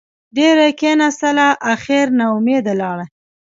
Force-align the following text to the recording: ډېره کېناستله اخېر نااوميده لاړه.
ډېره 0.37 0.67
کېناستله 0.79 1.47
اخېر 1.73 2.05
نااوميده 2.19 2.73
لاړه. 2.81 3.05